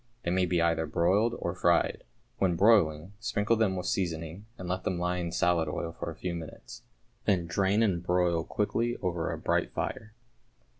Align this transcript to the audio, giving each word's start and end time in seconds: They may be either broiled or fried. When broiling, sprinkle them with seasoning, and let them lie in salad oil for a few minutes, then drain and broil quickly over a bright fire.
They 0.23 0.31
may 0.31 0.47
be 0.47 0.59
either 0.63 0.87
broiled 0.87 1.35
or 1.37 1.53
fried. 1.53 2.03
When 2.39 2.55
broiling, 2.55 3.13
sprinkle 3.19 3.55
them 3.55 3.75
with 3.75 3.85
seasoning, 3.85 4.47
and 4.57 4.67
let 4.67 4.83
them 4.83 4.97
lie 4.97 5.17
in 5.17 5.31
salad 5.31 5.69
oil 5.69 5.91
for 5.91 6.09
a 6.09 6.15
few 6.15 6.33
minutes, 6.33 6.81
then 7.25 7.45
drain 7.45 7.83
and 7.83 8.01
broil 8.01 8.43
quickly 8.43 8.97
over 9.03 9.31
a 9.31 9.37
bright 9.37 9.71
fire. 9.73 10.15